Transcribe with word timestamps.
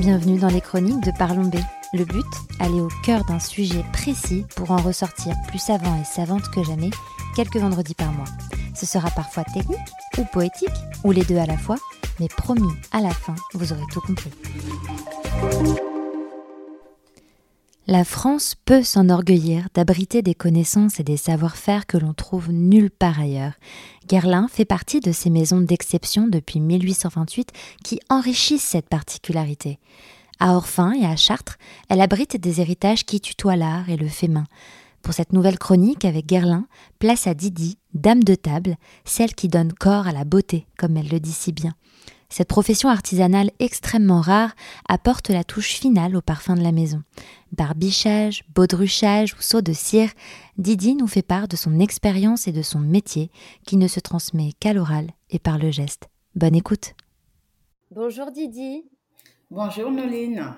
Bienvenue 0.00 0.38
dans 0.38 0.48
les 0.48 0.62
chroniques 0.62 1.04
de 1.04 1.10
Parlons 1.18 1.44
B. 1.44 1.56
Le 1.92 2.06
but, 2.06 2.24
aller 2.58 2.80
au 2.80 2.88
cœur 3.04 3.22
d'un 3.26 3.38
sujet 3.38 3.84
précis 3.92 4.46
pour 4.56 4.70
en 4.70 4.78
ressortir 4.78 5.34
plus 5.48 5.58
savant 5.58 5.94
et 6.00 6.04
savante 6.04 6.50
que 6.54 6.62
jamais 6.62 6.88
quelques 7.36 7.58
vendredis 7.58 7.94
par 7.94 8.10
mois. 8.10 8.24
Ce 8.74 8.86
sera 8.86 9.10
parfois 9.10 9.44
technique 9.44 9.78
ou 10.16 10.24
poétique, 10.24 10.70
ou 11.04 11.12
les 11.12 11.22
deux 11.24 11.36
à 11.36 11.44
la 11.44 11.58
fois, 11.58 11.76
mais 12.18 12.28
promis, 12.28 12.72
à 12.92 13.02
la 13.02 13.10
fin, 13.10 13.34
vous 13.52 13.74
aurez 13.74 13.84
tout 13.92 14.00
compris. 14.00 14.30
La 17.90 18.04
France 18.04 18.54
peut 18.66 18.84
s'enorgueillir 18.84 19.66
d'abriter 19.74 20.22
des 20.22 20.36
connaissances 20.36 21.00
et 21.00 21.02
des 21.02 21.16
savoir-faire 21.16 21.88
que 21.88 21.98
l'on 21.98 22.14
trouve 22.14 22.52
nulle 22.52 22.88
part 22.88 23.18
ailleurs. 23.18 23.54
Guerlain 24.06 24.46
fait 24.46 24.64
partie 24.64 25.00
de 25.00 25.10
ces 25.10 25.28
maisons 25.28 25.60
d'exception 25.60 26.28
depuis 26.28 26.60
1828 26.60 27.48
qui 27.82 27.98
enrichissent 28.08 28.62
cette 28.62 28.88
particularité. 28.88 29.80
À 30.38 30.54
Orphin 30.54 30.92
et 30.92 31.04
à 31.04 31.16
Chartres, 31.16 31.58
elle 31.88 32.00
abrite 32.00 32.36
des 32.36 32.60
héritages 32.60 33.04
qui 33.04 33.20
tutoient 33.20 33.56
l'art 33.56 33.90
et 33.90 33.96
le 33.96 34.06
fait 34.06 34.28
main. 34.28 34.46
Pour 35.02 35.12
cette 35.12 35.32
nouvelle 35.32 35.58
chronique 35.58 36.04
avec 36.04 36.26
Guerlain, 36.26 36.66
place 37.00 37.26
à 37.26 37.34
Didi, 37.34 37.76
dame 37.92 38.22
de 38.22 38.36
table, 38.36 38.76
celle 39.04 39.34
qui 39.34 39.48
donne 39.48 39.72
corps 39.72 40.06
à 40.06 40.12
la 40.12 40.24
beauté, 40.24 40.64
comme 40.78 40.96
elle 40.96 41.08
le 41.08 41.18
dit 41.18 41.32
si 41.32 41.50
bien. 41.50 41.74
Cette 42.32 42.48
profession 42.48 42.88
artisanale 42.88 43.50
extrêmement 43.58 44.20
rare 44.20 44.54
apporte 44.88 45.30
la 45.30 45.42
touche 45.42 45.72
finale 45.72 46.14
au 46.14 46.20
parfum 46.20 46.54
de 46.54 46.62
la 46.62 46.70
maison. 46.70 47.02
Barbichage, 47.52 48.44
baudruchage 48.54 49.34
ou 49.34 49.42
saut 49.42 49.62
de 49.62 49.72
cire, 49.72 50.10
Didi 50.56 50.94
nous 50.94 51.08
fait 51.08 51.22
part 51.22 51.48
de 51.48 51.56
son 51.56 51.80
expérience 51.80 52.46
et 52.46 52.52
de 52.52 52.62
son 52.62 52.78
métier 52.78 53.30
qui 53.66 53.76
ne 53.76 53.88
se 53.88 53.98
transmet 53.98 54.52
qu'à 54.60 54.72
l'oral 54.72 55.08
et 55.30 55.40
par 55.40 55.58
le 55.58 55.72
geste. 55.72 56.08
Bonne 56.36 56.54
écoute. 56.54 56.94
Bonjour 57.90 58.30
Didi. 58.30 58.84
Bonjour 59.50 59.90
Noline. 59.90 60.54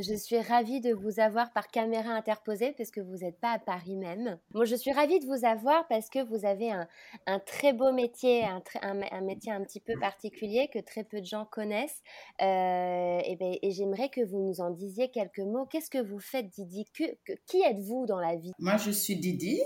Je 0.00 0.14
suis 0.14 0.40
ravie 0.40 0.80
de 0.80 0.94
vous 0.94 1.18
avoir 1.18 1.52
par 1.52 1.66
caméra 1.66 2.10
interposée 2.10 2.72
parce 2.78 2.92
que 2.92 3.00
vous 3.00 3.16
n'êtes 3.16 3.40
pas 3.40 3.50
à 3.50 3.58
Paris 3.58 3.96
même. 3.96 4.38
Moi, 4.54 4.64
je 4.64 4.76
suis 4.76 4.92
ravie 4.92 5.18
de 5.18 5.26
vous 5.26 5.44
avoir 5.44 5.88
parce 5.88 6.08
que 6.08 6.22
vous 6.22 6.46
avez 6.46 6.70
un, 6.70 7.38
très 7.40 7.72
beau 7.72 7.92
métier, 7.92 8.44
un, 8.44 8.62
un, 8.82 9.20
métier 9.22 9.50
un 9.50 9.64
petit 9.64 9.80
peu 9.80 9.98
particulier 9.98 10.70
que 10.72 10.78
très 10.78 11.02
peu 11.02 11.20
de 11.20 11.26
gens 11.26 11.46
connaissent. 11.46 12.00
Euh, 12.40 13.18
ben, 13.40 13.56
et, 13.60 13.70
j'aimerais 13.72 14.08
que 14.08 14.24
vous 14.24 14.38
nous 14.38 14.60
en 14.60 14.70
disiez 14.70 15.10
quelques 15.10 15.40
mots. 15.40 15.66
Qu'est-ce 15.66 15.90
que 15.90 16.02
vous 16.02 16.20
faites, 16.20 16.48
Didi? 16.48 16.86
Qui 16.92 17.62
êtes-vous 17.62 18.06
dans 18.06 18.20
la 18.20 18.36
vie? 18.36 18.52
Moi, 18.60 18.76
je 18.76 18.92
suis 18.92 19.16
Didi. 19.16 19.60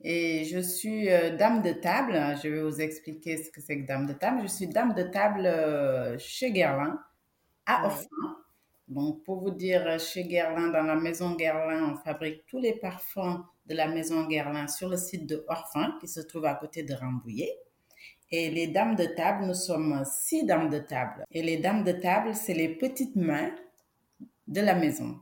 Et 0.00 0.44
je 0.44 0.58
suis 0.60 1.10
euh, 1.10 1.36
dame 1.36 1.60
de 1.60 1.72
table. 1.72 2.14
Je 2.42 2.48
vais 2.48 2.62
vous 2.62 2.80
expliquer 2.80 3.36
ce 3.36 3.50
que 3.50 3.60
c'est 3.60 3.80
que 3.82 3.86
dame 3.86 4.06
de 4.06 4.14
table. 4.14 4.40
Je 4.42 4.48
suis 4.48 4.66
dame 4.66 4.94
de 4.94 5.02
table 5.02 5.44
euh, 5.44 6.16
chez 6.18 6.52
Guerlain, 6.52 6.98
à 7.66 7.84
Orphan 7.84 8.06
donc, 8.88 9.22
pour 9.24 9.40
vous 9.40 9.50
dire, 9.50 9.98
chez 9.98 10.24
Guerlain, 10.24 10.68
dans 10.68 10.82
la 10.82 10.96
maison 10.96 11.34
Guerlain, 11.34 11.92
on 11.92 11.96
fabrique 11.96 12.44
tous 12.46 12.58
les 12.58 12.74
parfums 12.74 13.42
de 13.66 13.74
la 13.74 13.88
maison 13.88 14.26
Guerlain 14.26 14.68
sur 14.68 14.90
le 14.90 14.96
site 14.96 15.26
de 15.26 15.44
Orphin, 15.48 15.96
qui 16.00 16.08
se 16.08 16.20
trouve 16.20 16.44
à 16.44 16.54
côté 16.54 16.82
de 16.82 16.94
Rambouillet. 16.94 17.58
Et 18.30 18.50
les 18.50 18.66
dames 18.66 18.94
de 18.94 19.04
table, 19.04 19.46
nous 19.46 19.54
sommes 19.54 20.02
six 20.04 20.44
dames 20.44 20.68
de 20.68 20.78
table. 20.78 21.24
Et 21.30 21.42
les 21.42 21.56
dames 21.56 21.82
de 21.82 21.92
table, 21.92 22.34
c'est 22.34 22.52
les 22.52 22.68
petites 22.68 23.16
mains 23.16 23.54
de 24.48 24.60
la 24.60 24.74
maison 24.74 25.18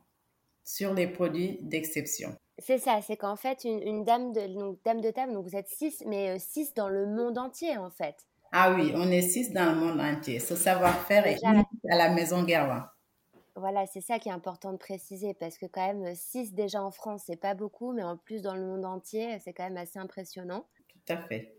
sur 0.64 0.92
les 0.92 1.06
produits 1.06 1.58
d'exception. 1.62 2.34
C'est 2.58 2.78
ça, 2.78 3.00
c'est 3.00 3.16
qu'en 3.16 3.36
fait, 3.36 3.64
une, 3.64 4.04
dame, 4.04 4.32
de, 4.32 4.76
dame 4.84 5.00
de 5.00 5.10
table, 5.10 5.34
donc 5.34 5.46
vous 5.46 5.56
êtes 5.56 5.68
six, 5.68 6.02
mais 6.06 6.30
euh, 6.30 6.36
six 6.38 6.74
dans 6.74 6.88
le 6.88 7.06
monde 7.06 7.38
entier, 7.38 7.76
en 7.76 7.90
fait. 7.90 8.16
Ah 8.52 8.74
oui, 8.74 8.92
on 8.94 9.10
est 9.10 9.22
six 9.22 9.52
dans 9.52 9.72
le 9.72 9.78
monde 9.78 10.00
entier. 10.00 10.38
Ce 10.38 10.56
savoir-faire 10.56 11.26
est 11.26 11.38
à 11.44 11.96
la 11.96 12.10
maison 12.10 12.42
Guerlain. 12.42 12.88
Voilà, 13.54 13.86
c'est 13.86 14.00
ça 14.00 14.18
qui 14.18 14.30
est 14.30 14.32
important 14.32 14.72
de 14.72 14.78
préciser 14.78 15.34
parce 15.34 15.58
que 15.58 15.66
quand 15.66 15.86
même 15.86 16.14
6 16.14 16.54
déjà 16.54 16.82
en 16.82 16.90
France, 16.90 17.24
c'est 17.26 17.36
pas 17.36 17.54
beaucoup, 17.54 17.92
mais 17.92 18.02
en 18.02 18.16
plus 18.16 18.40
dans 18.40 18.54
le 18.54 18.64
monde 18.64 18.84
entier, 18.84 19.38
c'est 19.40 19.52
quand 19.52 19.64
même 19.64 19.76
assez 19.76 19.98
impressionnant. 19.98 20.66
Tout 20.88 21.12
à 21.12 21.18
fait. 21.18 21.54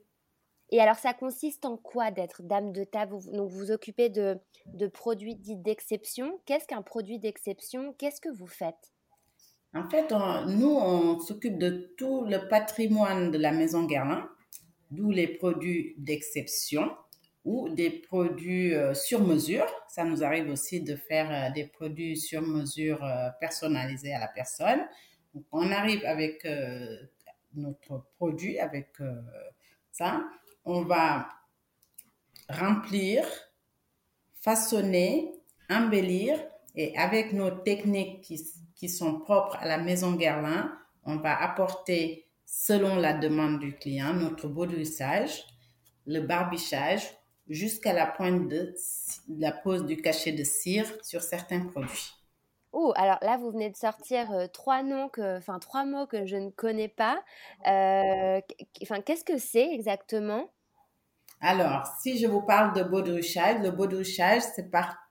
Et 0.71 0.79
alors 0.79 0.95
ça 0.95 1.13
consiste 1.13 1.65
en 1.65 1.77
quoi 1.77 2.09
d'être 2.09 2.41
dame 2.41 2.71
de 2.71 2.83
table 2.83 3.17
Donc 3.31 3.51
vous 3.51 3.59
vous 3.59 3.71
occupez 3.71 4.09
de, 4.09 4.39
de 4.65 4.87
produits 4.87 5.35
dits 5.35 5.55
d'exception. 5.55 6.39
Qu'est-ce 6.45 6.65
qu'un 6.65 6.81
produit 6.81 7.19
d'exception? 7.19 7.93
Qu'est-ce 7.93 8.19
que 8.19 8.29
vous 8.29 8.47
faites? 8.47 8.93
En 9.75 9.87
fait, 9.89 10.11
nous, 10.47 10.75
on 10.75 11.19
s'occupe 11.19 11.57
de 11.57 11.93
tout 11.97 12.25
le 12.25 12.47
patrimoine 12.47 13.31
de 13.31 13.37
la 13.37 13.51
maison 13.51 13.85
Guerlain, 13.85 14.29
d'où 14.91 15.09
les 15.09 15.27
produits 15.27 15.95
d'exception 15.97 16.91
ou 17.45 17.69
des 17.69 17.89
produits 17.89 18.73
euh, 18.73 18.93
sur 18.93 19.21
mesure. 19.21 19.65
Ça 19.87 20.03
nous 20.03 20.23
arrive 20.23 20.49
aussi 20.49 20.81
de 20.81 20.95
faire 20.95 21.29
euh, 21.31 21.53
des 21.53 21.65
produits 21.65 22.17
sur 22.17 22.41
mesure 22.41 23.03
euh, 23.03 23.29
personnalisés 23.39 24.13
à 24.13 24.19
la 24.19 24.27
personne. 24.27 24.81
On 25.51 25.71
arrive 25.71 26.05
avec 26.05 26.47
notre 27.55 28.05
produit, 28.17 28.59
avec 28.59 28.89
ça. 29.91 30.23
On 30.63 30.83
va 30.83 31.27
remplir, 32.47 33.25
façonner, 34.41 35.31
embellir 35.71 36.37
et 36.75 36.95
avec 36.95 37.33
nos 37.33 37.49
techniques 37.49 38.21
qui, 38.21 38.39
qui 38.75 38.89
sont 38.89 39.21
propres 39.21 39.55
à 39.55 39.67
la 39.67 39.79
maison 39.79 40.13
Guerlain, 40.13 40.71
on 41.03 41.15
va 41.15 41.35
apporter, 41.41 42.27
selon 42.45 42.97
la 42.97 43.13
demande 43.13 43.59
du 43.59 43.73
client, 43.73 44.13
notre 44.13 44.47
baudrissage, 44.47 45.47
le 46.05 46.19
barbichage 46.19 47.09
jusqu'à 47.47 47.93
la 47.93 48.05
pointe 48.05 48.47
de 48.47 48.73
la 49.29 49.51
pose 49.51 49.85
du 49.85 49.97
cachet 49.97 50.31
de 50.31 50.43
cire 50.43 50.87
sur 51.03 51.21
certains 51.21 51.65
produits. 51.65 52.11
Oh, 52.71 52.91
alors 52.95 53.19
là, 53.21 53.37
vous 53.37 53.51
venez 53.51 53.69
de 53.69 53.75
sortir 53.75 54.31
euh, 54.31 54.47
trois 54.47 54.81
noms, 54.81 55.07
que, 55.07 55.37
enfin 55.37 55.59
trois 55.59 55.85
mots 55.85 56.07
que 56.07 56.25
je 56.25 56.37
ne 56.37 56.49
connais 56.49 56.87
pas. 56.87 57.23
Euh, 57.67 58.41
enfin, 58.81 59.01
qu'est-ce 59.01 59.23
que 59.23 59.37
c'est 59.37 59.71
exactement? 59.71 60.49
Alors, 61.39 61.85
si 62.01 62.17
je 62.17 62.25
vous 62.25 62.41
parle 62.41 62.73
de 62.73 62.81
baudruchage, 62.83 63.61
le 63.61 63.69
baudruchage, 63.69 64.41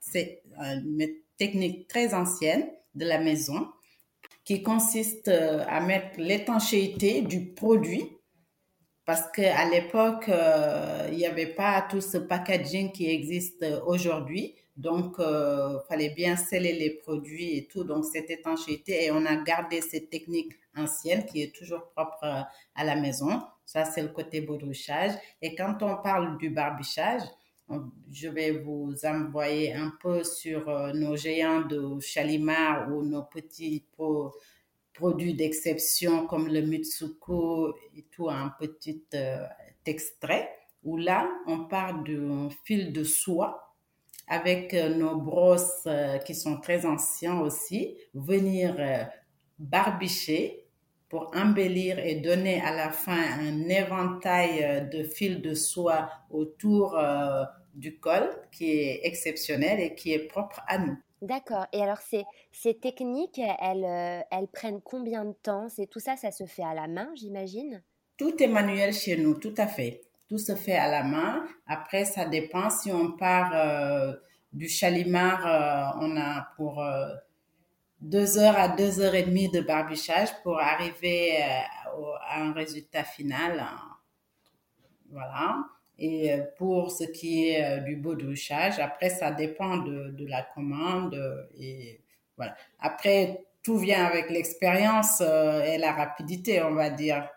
c'est 0.01 0.43
une 0.59 1.07
technique 1.37 1.87
très 1.87 2.13
ancienne 2.13 2.69
de 2.95 3.05
la 3.05 3.19
maison 3.19 3.69
qui 4.43 4.61
consiste 4.61 5.29
euh, 5.29 5.63
à 5.67 5.79
mettre 5.79 6.19
l'étanchéité 6.19 7.21
du 7.21 7.53
produit 7.53 8.17
parce 9.05 9.29
qu'à 9.31 9.69
l'époque, 9.69 10.29
euh, 10.29 11.09
il 11.11 11.17
n'y 11.17 11.25
avait 11.25 11.53
pas 11.53 11.81
tout 11.81 11.99
ce 12.01 12.17
packaging 12.17 12.91
qui 12.91 13.09
existe 13.09 13.65
aujourd'hui. 13.85 14.55
Donc, 14.77 15.19
euh, 15.19 15.79
fallait 15.89 16.11
bien 16.11 16.35
sceller 16.35 16.73
les 16.73 16.91
produits 16.91 17.57
et 17.57 17.67
tout. 17.67 17.83
Donc, 17.83 18.05
cette 18.05 18.29
étanchéité, 18.31 19.05
et 19.05 19.11
on 19.11 19.25
a 19.25 19.35
gardé 19.35 19.81
cette 19.81 20.09
technique 20.09 20.53
ancienne 20.75 21.25
qui 21.25 21.43
est 21.43 21.53
toujours 21.53 21.89
propre 21.91 22.23
euh, 22.23 22.41
à 22.75 22.83
la 22.83 22.95
maison. 22.95 23.41
Ça, 23.65 23.85
c'est 23.85 24.01
le 24.01 24.07
côté 24.07 24.41
baudruchage. 24.41 25.11
Et 25.41 25.53
quand 25.53 25.83
on 25.83 25.97
parle 25.97 26.37
du 26.37 26.49
barbichage, 26.49 27.21
je 28.11 28.27
vais 28.27 28.51
vous 28.51 28.93
envoyer 29.05 29.73
un 29.73 29.91
peu 30.01 30.23
sur 30.23 30.69
nos 30.93 31.15
géants 31.15 31.61
de 31.61 31.99
Chalimar 31.99 32.89
ou 32.91 33.03
nos 33.03 33.23
petits 33.23 33.85
pots 33.95 34.33
produits 34.93 35.33
d'exception 35.33 36.27
comme 36.27 36.47
le 36.47 36.61
Mitsuko 36.61 37.75
et 37.95 38.05
tout, 38.11 38.29
un 38.29 38.53
petit 38.59 39.03
euh, 39.13 39.45
extrait, 39.85 40.49
où 40.83 40.97
là, 40.97 41.29
on 41.47 41.65
part 41.65 42.03
d'un 42.03 42.49
fil 42.63 42.93
de 42.93 43.03
soie 43.03 43.75
avec 44.27 44.73
euh, 44.73 44.95
nos 44.95 45.17
brosses 45.17 45.83
euh, 45.87 46.17
qui 46.19 46.35
sont 46.35 46.59
très 46.59 46.85
anciens 46.85 47.39
aussi, 47.39 47.97
venir 48.13 48.75
barbicher 49.59 50.67
pour 51.09 51.31
embellir 51.35 51.99
et 51.99 52.15
donner 52.15 52.61
à 52.61 52.75
la 52.75 52.91
fin 52.91 53.21
un 53.39 53.69
éventail 53.69 54.89
de 54.91 55.03
fils 55.03 55.41
de 55.41 55.53
soie 55.53 56.09
autour 56.31 56.99
du 57.75 57.99
col 57.99 58.27
qui 58.51 58.71
est 58.71 59.01
exceptionnel 59.03 59.79
et 59.79 59.93
qui 59.93 60.11
est 60.11 60.27
propre 60.27 60.61
à 60.67 60.79
nous. 60.79 60.97
D'accord. 61.23 61.67
Et 61.71 61.81
alors, 61.81 61.99
ces, 61.99 62.25
ces 62.51 62.77
techniques, 62.77 63.39
elles, 63.39 63.85
euh, 63.85 64.21
elles 64.29 64.49
prennent 64.49 64.81
combien 64.81 65.23
de 65.23 65.31
temps? 65.31 65.69
C'est 65.69 65.87
tout 65.87 66.01
ça, 66.01 66.17
ça 66.17 66.31
se 66.31 66.45
fait 66.45 66.65
à 66.65 66.73
la 66.73 66.89
main, 66.89 67.09
j'imagine? 67.15 67.81
Tout 68.17 68.43
est 68.43 68.47
manuel 68.47 68.93
chez 68.93 69.15
nous, 69.15 69.35
tout 69.35 69.53
à 69.57 69.67
fait. 69.67 70.01
Tout 70.27 70.37
se 70.37 70.53
fait 70.53 70.75
à 70.75 70.89
la 70.91 71.03
main. 71.03 71.45
Après, 71.65 72.03
ça 72.03 72.25
dépend. 72.25 72.69
Si 72.69 72.91
on 72.91 73.13
part 73.13 73.51
euh, 73.55 74.13
du 74.51 74.67
chalimar, 74.67 75.47
euh, 75.47 76.05
on 76.05 76.17
a 76.17 76.49
pour 76.57 76.83
deux 78.01 78.37
heures 78.37 78.57
à 78.57 78.67
deux 78.67 78.99
heures 78.99 79.15
et 79.15 79.23
demie 79.23 79.49
de 79.49 79.61
barbichage 79.61 80.29
pour 80.43 80.59
arriver 80.59 81.41
à 81.41 82.41
un 82.41 82.51
résultat 82.51 83.05
final. 83.05 83.65
Voilà. 85.09 85.63
Et 85.99 86.33
euh, 86.33 86.43
pour 86.57 86.91
ce 86.91 87.03
qui 87.03 87.49
est 87.49 87.63
euh, 87.63 87.77
du 87.81 87.95
baudruchage, 87.95 88.79
après, 88.79 89.09
ça 89.09 89.31
dépend 89.31 89.77
de, 89.77 90.09
de 90.09 90.25
la 90.25 90.41
commande. 90.41 91.15
Et 91.57 92.01
voilà. 92.35 92.55
Après, 92.79 93.45
tout 93.61 93.77
vient 93.77 94.03
avec 94.05 94.29
l'expérience 94.29 95.21
euh, 95.21 95.61
et 95.63 95.77
la 95.77 95.91
rapidité, 95.91 96.61
on 96.63 96.73
va 96.73 96.89
dire. 96.89 97.29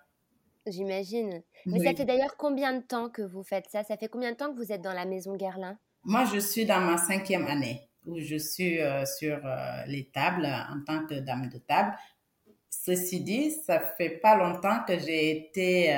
J'imagine. 0.67 1.43
Mais 1.67 1.81
ça 1.81 1.95
fait 1.95 2.05
d'ailleurs 2.05 2.37
combien 2.37 2.73
de 2.73 2.83
temps 2.83 3.09
que 3.09 3.23
vous 3.23 3.43
faites 3.43 3.67
ça? 3.71 3.85
Ça 3.85 3.97
fait 3.97 4.09
combien 4.09 4.33
de 4.33 4.37
temps 4.37 4.53
que 4.53 4.57
vous 4.57 4.73
êtes 4.73 4.83
dans 4.83 4.95
la 4.95 5.05
maison 5.05 5.37
Guerlain? 5.37 5.79
Moi, 6.03 6.25
je 6.25 6.39
suis 6.39 6.65
dans 6.65 6.81
ma 6.81 6.97
cinquième 6.97 7.47
année 7.47 7.89
où 8.05 8.19
je 8.19 8.37
suis 8.37 8.79
sur 9.19 9.41
les 9.87 10.11
tables 10.13 10.47
en 10.47 10.83
tant 10.85 11.07
que 11.07 11.15
dame 11.15 11.49
de 11.49 11.59
table. 11.59 11.93
Ceci 12.71 13.21
dit, 13.21 13.51
ça 13.51 13.81
fait 13.81 14.11
pas 14.11 14.37
longtemps 14.37 14.79
que 14.87 14.97
j'ai 14.99 15.37
été 15.37 15.97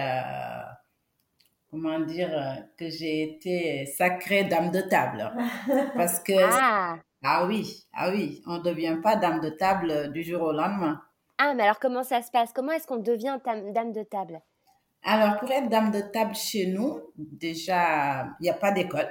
comment 1.71 2.01
dire, 2.01 2.31
euh, 2.33 2.61
que 2.77 2.89
j'ai 2.91 3.23
été 3.23 3.87
sacrée 3.87 4.45
dame 4.45 4.71
de 4.71 4.81
table. 4.81 5.33
Parce 5.97 6.21
que, 6.21 6.33
ah. 6.37 6.99
ah 7.23 7.47
oui, 7.47 7.85
ah 7.93 8.11
oui, 8.11 8.43
on 8.47 8.59
ne 8.59 8.63
devient 8.63 8.99
pas 9.03 9.17
dame 9.17 9.41
de 9.41 9.51
table 9.51 10.13
du 10.13 10.23
jour 10.23 10.43
au 10.43 10.53
lendemain. 10.53 11.01
Ah, 11.39 11.55
mais 11.55 11.63
alors 11.63 11.79
comment 11.79 12.03
ça 12.03 12.23
se 12.23 12.31
passe? 12.31 12.53
Comment 12.53 12.73
est-ce 12.73 12.87
qu'on 12.87 12.97
devient 12.97 13.39
dame 13.45 13.93
de 13.93 14.03
table? 14.03 14.41
Alors, 15.05 15.39
pour 15.39 15.51
être 15.51 15.69
dame 15.69 15.93
de 15.93 16.01
table 16.01 16.35
chez 16.35 16.67
nous, 16.67 17.01
déjà, 17.17 18.25
il 18.41 18.43
n'y 18.43 18.51
a 18.51 18.55
pas 18.55 18.73
d'école. 18.73 19.09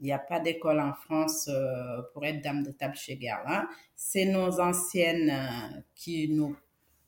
Il 0.00 0.04
n'y 0.04 0.12
a 0.12 0.18
pas 0.18 0.38
d'école 0.38 0.78
en 0.78 0.94
France 0.94 1.48
euh, 1.48 2.02
pour 2.12 2.24
être 2.24 2.40
dame 2.40 2.62
de 2.62 2.70
table 2.70 2.94
chez 2.94 3.16
Guerlain. 3.16 3.68
C'est 3.96 4.26
nos 4.26 4.60
anciennes 4.60 5.30
euh, 5.30 5.80
qui 5.96 6.28
nous 6.28 6.56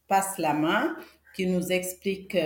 passent 0.08 0.38
la 0.38 0.54
main, 0.54 0.96
qui 1.36 1.46
nous 1.46 1.70
expliquent 1.70 2.36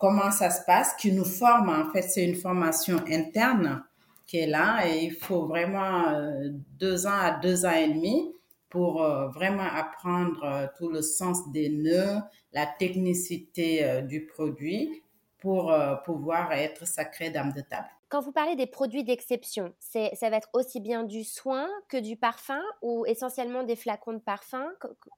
comment 0.00 0.30
ça 0.32 0.50
se 0.50 0.64
passe, 0.64 0.94
qui 0.94 1.12
nous 1.12 1.26
forme. 1.26 1.68
En 1.68 1.92
fait, 1.92 2.02
c'est 2.02 2.24
une 2.24 2.34
formation 2.34 2.96
interne 3.08 3.84
qui 4.26 4.38
est 4.38 4.46
là 4.46 4.88
et 4.88 5.04
il 5.04 5.12
faut 5.12 5.46
vraiment 5.46 6.08
euh, 6.08 6.48
deux 6.78 7.06
ans 7.06 7.20
à 7.20 7.32
deux 7.32 7.66
ans 7.66 7.72
et 7.72 7.88
demi 7.88 8.34
pour 8.70 9.02
euh, 9.02 9.28
vraiment 9.28 9.66
apprendre 9.70 10.42
euh, 10.44 10.66
tout 10.78 10.88
le 10.88 11.02
sens 11.02 11.50
des 11.52 11.68
nœuds, 11.68 12.18
la 12.52 12.66
technicité 12.66 14.02
du 14.02 14.26
produit 14.26 15.02
pour 15.38 15.72
pouvoir 16.04 16.52
être 16.52 16.86
sacré 16.86 17.30
dame 17.30 17.52
de 17.52 17.60
table. 17.62 17.88
Quand 18.08 18.20
vous 18.20 18.32
parlez 18.32 18.56
des 18.56 18.66
produits 18.66 19.04
d'exception, 19.04 19.72
ça 19.78 20.30
va 20.30 20.36
être 20.36 20.50
aussi 20.52 20.80
bien 20.80 21.04
du 21.04 21.22
soin 21.22 21.68
que 21.88 21.96
du 21.96 22.16
parfum 22.16 22.60
ou 22.82 23.06
essentiellement 23.06 23.62
des 23.62 23.76
flacons 23.76 24.14
de 24.14 24.18
parfum? 24.18 24.66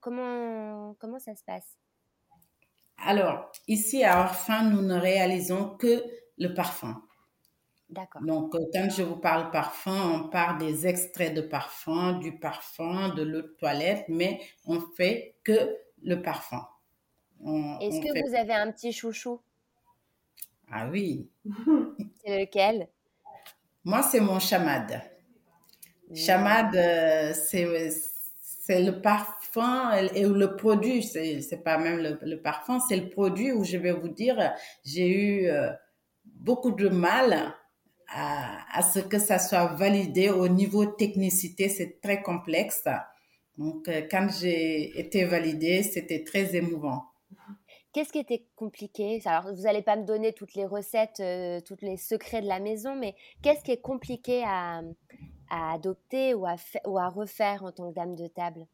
Comment, 0.01 0.95
comment 1.01 1.19
ça 1.19 1.35
se 1.35 1.43
passe? 1.43 1.77
Alors, 3.05 3.51
ici 3.69 4.05
à 4.05 4.21
Orphan, 4.21 4.65
nous 4.65 4.83
ne 4.83 4.95
réalisons 4.95 5.77
que 5.77 6.05
le 6.39 6.55
parfum. 6.55 7.03
D'accord. 7.89 8.23
Donc, 8.23 8.55
euh, 8.55 8.59
quand 8.73 8.89
je 8.91 9.03
vous 9.03 9.17
parle 9.17 9.51
parfum, 9.51 10.25
on 10.25 10.29
parle 10.29 10.59
des 10.59 10.87
extraits 10.87 11.35
de 11.35 11.43
parfum, 11.43 12.15
du 12.15 12.39
parfum, 12.39 13.11
de 13.15 13.23
l'eau 13.23 13.43
de 13.43 13.57
toilette, 13.59 14.07
mais 14.09 14.41
on 14.65 14.81
fait 14.81 15.37
que 15.45 15.77
le 16.03 16.23
parfum. 16.23 16.67
Est-ce 17.81 18.01
que 18.01 18.29
vous 18.29 18.35
avez 18.35 18.55
un 18.55 18.71
petit 18.71 18.93
chouchou? 18.93 19.41
Ah 20.71 20.89
oui. 20.89 21.29
c'est 22.25 22.41
lequel? 22.41 22.89
Moi, 23.85 24.03
c'est 24.03 24.21
mon 24.21 24.39
chamade. 24.39 25.03
Chamade, 26.15 26.77
euh, 26.77 27.35
c'est 28.65 28.81
le 28.81 29.01
parfum 29.01 29.91
et 29.93 30.23
le 30.23 30.55
produit, 30.55 31.03
c'est 31.03 31.65
pas 31.65 31.79
même 31.79 32.17
le, 32.23 32.41
parfum, 32.41 32.79
c'est 32.79 32.97
le 32.97 33.11
produit 33.11 33.51
où 33.51 33.65
je 33.65 33.77
vais 33.77 33.91
vous 33.91 34.09
dire, 34.09 34.55
j'ai 34.85 35.09
eu 35.09 35.47
euh, 35.49 35.73
beaucoup 36.25 36.71
de 36.71 36.89
mal 36.89 37.57
à, 38.07 38.79
à, 38.79 38.83
ce 38.83 39.01
que 39.01 39.19
ça 39.19 39.41
soit 39.41 39.75
validé 39.75 40.31
au 40.31 40.47
niveau 40.47 40.87
technicité, 40.87 41.69
c'est 41.69 42.01
très 42.01 42.23
complexe. 42.23 42.85
Donc, 43.59 43.89
euh, 43.89 44.03
quand 44.09 44.29
j'ai 44.41 44.97
été 44.97 45.25
validée, 45.25 45.83
c'était 45.83 46.23
très 46.23 46.55
émouvant. 46.55 47.03
Qu'est-ce 47.93 48.13
qui 48.13 48.21
était 48.21 48.47
compliqué? 48.55 49.21
Alors, 49.25 49.53
vous 49.53 49.63
n'allez 49.63 49.83
pas 49.83 49.97
me 49.97 50.07
donner 50.07 50.33
toutes 50.33 50.55
les 50.55 50.67
recettes, 50.67 51.19
euh, 51.19 51.61
tous 51.61 51.77
les 51.83 51.97
secrets 51.97 52.41
de 52.41 52.47
la 52.47 52.61
maison, 52.61 52.95
mais 52.95 53.17
qu'est-ce 53.43 53.65
qui 53.65 53.73
est 53.73 53.83
compliqué 53.83 54.45
à, 54.47 54.83
à 55.53 55.75
adopter 55.75 56.35
ou 56.35 56.47
à, 56.47 56.57
ou 56.87 56.99
à 56.99 57.09
refaire 57.09 57.63
en 57.63 57.73
tant 57.73 57.91
que 57.91 57.95
dame 57.95 58.17
de 58.17 58.27
table? 58.27 58.67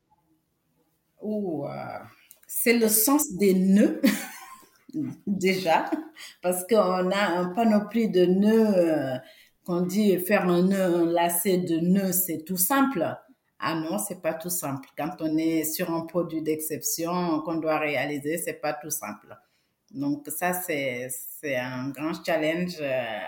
Euh, 1.24 1.98
c'est 2.46 2.78
le 2.78 2.88
sens 2.88 3.32
des 3.32 3.52
nœuds, 3.52 4.00
déjà, 5.26 5.90
parce 6.40 6.64
qu'on 6.66 7.10
a 7.10 7.26
un 7.36 7.48
panoplie 7.48 8.08
de 8.08 8.24
nœuds, 8.24 8.76
euh, 8.76 9.18
qu'on 9.64 9.80
dit 9.80 10.18
faire 10.18 10.48
un 10.48 10.62
nœud, 10.62 10.80
un 10.80 11.06
lacet 11.06 11.58
de 11.58 11.78
nœuds, 11.78 12.12
c'est 12.12 12.44
tout 12.44 12.56
simple. 12.56 13.16
Ah 13.58 13.74
non, 13.74 13.98
c'est 13.98 14.22
pas 14.22 14.34
tout 14.34 14.48
simple. 14.48 14.88
Quand 14.96 15.16
on 15.18 15.36
est 15.36 15.64
sur 15.64 15.90
un 15.90 16.06
produit 16.06 16.42
d'exception 16.42 17.40
qu'on 17.40 17.56
doit 17.56 17.78
réaliser, 17.78 18.38
c'est 18.38 18.60
pas 18.60 18.72
tout 18.72 18.90
simple. 18.90 19.36
Donc 19.90 20.28
ça, 20.28 20.52
c'est, 20.52 21.08
c'est 21.10 21.56
un 21.56 21.88
grand 21.88 22.12
challenge 22.24 22.76
euh, 22.80 23.18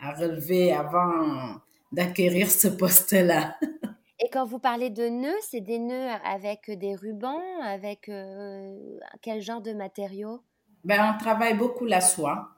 à 0.00 0.12
relever 0.14 0.72
avant 0.72 1.60
d'acquérir 1.92 2.50
ce 2.50 2.68
poste-là. 2.68 3.56
Et 4.18 4.30
quand 4.30 4.46
vous 4.46 4.58
parlez 4.58 4.90
de 4.90 5.08
nœuds, 5.08 5.40
c'est 5.42 5.60
des 5.60 5.78
nœuds 5.78 6.08
avec 6.24 6.70
des 6.70 6.94
rubans, 6.94 7.42
avec 7.62 8.08
euh, 8.08 8.98
quel 9.20 9.42
genre 9.42 9.60
de 9.60 9.72
matériaux? 9.72 10.40
Ben, 10.84 11.14
On 11.14 11.18
travaille 11.18 11.56
beaucoup 11.56 11.84
la 11.84 12.00
soie. 12.00 12.48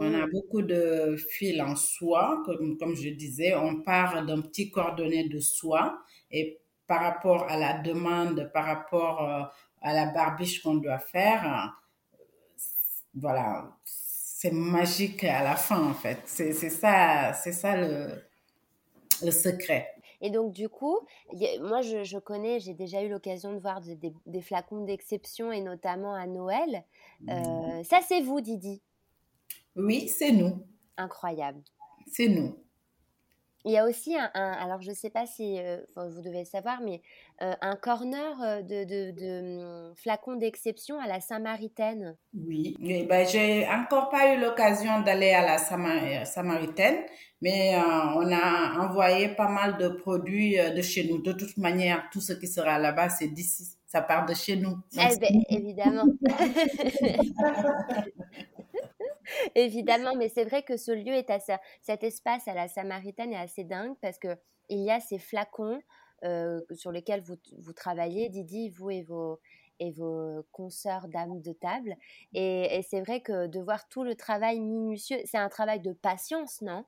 On 0.00 0.14
a 0.14 0.28
beaucoup 0.28 0.62
de 0.62 1.16
fils 1.30 1.60
en 1.60 1.74
soie, 1.74 2.40
comme, 2.46 2.76
comme 2.78 2.94
je 2.94 3.08
disais. 3.08 3.56
On 3.56 3.82
part 3.82 4.24
d'un 4.24 4.40
petit 4.42 4.70
cordonnet 4.70 5.28
de 5.28 5.40
soie 5.40 5.98
et 6.30 6.60
par 6.86 7.00
rapport 7.00 7.50
à 7.50 7.56
la 7.56 7.78
demande, 7.78 8.48
par 8.54 8.64
rapport 8.64 9.22
euh, 9.22 9.42
à 9.82 9.92
la 9.92 10.06
barbiche 10.06 10.62
qu'on 10.62 10.76
doit 10.76 11.00
faire, 11.00 11.74
voilà, 13.14 13.76
c'est 13.84 14.52
magique 14.52 15.24
à 15.24 15.42
la 15.42 15.56
fin 15.56 15.82
en 15.82 15.94
fait. 15.94 16.20
C'est 16.26 16.52
ça, 16.52 17.32
c'est 17.32 17.52
ça 17.52 17.76
le, 17.76 18.27
le 19.22 19.30
secret. 19.30 19.88
Et 20.20 20.30
donc, 20.30 20.52
du 20.52 20.68
coup, 20.68 20.98
moi, 21.60 21.80
je, 21.82 22.18
connais, 22.18 22.58
j'ai 22.60 22.74
déjà 22.74 23.02
eu 23.02 23.08
l'occasion 23.08 23.52
de 23.52 23.58
voir 23.58 23.80
des, 23.80 24.40
flacons 24.40 24.84
d'exception 24.84 25.52
et 25.52 25.60
notamment 25.60 26.14
à 26.14 26.26
Noël. 26.26 26.84
Mmh. 27.20 27.30
Euh, 27.30 27.82
ça, 27.84 28.00
c'est 28.06 28.20
vous, 28.20 28.40
Didi? 28.40 28.82
Oui, 29.76 30.08
c'est 30.08 30.32
nous. 30.32 30.66
Incroyable. 30.96 31.62
C'est 32.10 32.28
nous. 32.28 32.56
Il 33.68 33.72
y 33.72 33.76
a 33.76 33.84
aussi 33.84 34.16
un, 34.16 34.30
alors 34.32 34.80
je 34.80 34.88
ne 34.88 34.94
sais 34.94 35.10
pas 35.10 35.26
si 35.26 35.60
euh, 35.60 35.76
vous 35.94 36.22
devez 36.22 36.38
le 36.38 36.44
savoir, 36.46 36.80
mais 36.80 37.02
euh, 37.42 37.52
un 37.60 37.76
corner 37.76 38.42
euh, 38.42 38.62
de, 38.62 38.84
de, 38.84 40.38
d'exception 40.38 40.98
à 40.98 41.06
la 41.06 41.20
Samaritaine. 41.20 42.16
Oui, 42.32 42.74
ben, 42.80 43.28
j'ai 43.28 43.68
encore 43.68 44.08
pas 44.08 44.34
eu 44.34 44.40
l'occasion 44.40 45.02
d'aller 45.02 45.32
à 45.32 45.44
la 45.44 45.58
Samaritaine, 46.24 46.96
mais 47.42 47.76
on 47.76 48.32
a 48.32 48.78
envoyé 48.80 49.28
pas 49.28 49.48
mal 49.48 49.76
de 49.76 49.88
produits 49.88 50.56
de 50.56 50.80
chez 50.80 51.06
nous. 51.06 51.20
De 51.20 51.32
toute 51.32 51.58
manière, 51.58 52.08
tout 52.10 52.22
ce 52.22 52.32
qui 52.32 52.46
sera 52.46 52.78
là-bas, 52.78 53.10
c'est 53.10 53.28
d'ici, 53.28 53.76
ça 53.86 54.00
part 54.00 54.24
de 54.24 54.32
chez 54.32 54.56
nous. 54.56 54.78
eh 54.96 55.18
ben, 55.18 55.42
évidemment. 55.50 56.06
Évidemment, 59.54 60.14
mais 60.16 60.28
c'est 60.28 60.44
vrai 60.44 60.62
que 60.62 60.76
ce 60.76 60.92
lieu 60.92 61.14
est 61.14 61.30
assez, 61.30 61.54
cet 61.82 62.02
espace 62.02 62.48
à 62.48 62.54
la 62.54 62.68
Samaritaine 62.68 63.32
est 63.32 63.38
assez 63.38 63.64
dingue 63.64 63.96
parce 64.00 64.18
que 64.18 64.36
il 64.68 64.84
y 64.84 64.90
a 64.90 65.00
ces 65.00 65.18
flacons 65.18 65.80
euh, 66.24 66.60
sur 66.74 66.92
lesquels 66.92 67.22
vous, 67.22 67.36
vous, 67.58 67.72
travaillez, 67.72 68.28
Didi, 68.28 68.70
vous 68.70 68.90
et 68.90 69.02
vos 69.02 69.40
et 69.80 69.92
vos 69.92 70.44
consoeurs 70.52 71.08
dames 71.08 71.40
de 71.40 71.52
table. 71.52 71.94
Et, 72.34 72.84
c'est 72.88 73.00
vrai 73.00 73.20
que 73.20 73.46
de 73.46 73.60
voir 73.60 73.88
tout 73.88 74.02
le 74.02 74.16
travail 74.16 74.60
minutieux, 74.60 75.18
c'est 75.24 75.38
un 75.38 75.48
travail 75.48 75.80
de 75.80 75.92
patience, 75.92 76.62
non? 76.62 76.84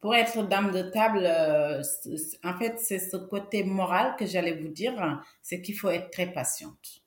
Pour 0.00 0.14
être 0.14 0.42
dame 0.46 0.70
de 0.70 0.82
table, 0.82 1.24
euh, 1.24 1.82
en 2.44 2.58
fait, 2.58 2.78
c'est 2.78 2.98
ce 2.98 3.16
côté 3.16 3.64
moral 3.64 4.16
que 4.16 4.26
j'allais 4.26 4.54
vous 4.54 4.68
dire, 4.68 5.22
c'est 5.42 5.62
qu'il 5.62 5.78
faut 5.78 5.88
être 5.88 6.10
très 6.10 6.30
patiente. 6.30 7.03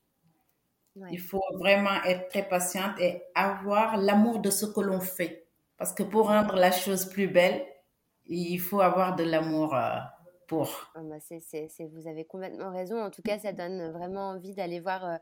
Il 1.10 1.20
faut 1.20 1.42
vraiment 1.54 2.02
être 2.04 2.28
très 2.28 2.48
patiente 2.48 2.98
et 3.00 3.22
avoir 3.34 3.96
l'amour 3.96 4.40
de 4.40 4.50
ce 4.50 4.66
que 4.66 4.80
l'on 4.80 5.00
fait. 5.00 5.46
Parce 5.76 5.92
que 5.92 6.02
pour 6.02 6.28
rendre 6.28 6.56
la 6.56 6.72
chose 6.72 7.06
plus 7.06 7.28
belle, 7.28 7.64
il 8.26 8.58
faut 8.58 8.80
avoir 8.80 9.16
de 9.16 9.24
l'amour 9.24 9.74
euh, 9.74 9.96
pour. 10.46 10.90
Ah 10.94 11.00
bah, 11.02 11.16
vous 11.92 12.06
avez 12.08 12.24
complètement 12.24 12.70
raison. 12.70 13.00
En 13.00 13.10
tout 13.10 13.22
cas, 13.22 13.38
ça 13.38 13.52
donne 13.52 13.90
vraiment 13.90 14.30
envie 14.30 14.54
d'aller 14.54 14.80
voir, 14.80 15.18